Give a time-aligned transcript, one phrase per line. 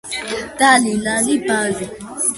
[0.59, 1.85] დალი ლალი ბალი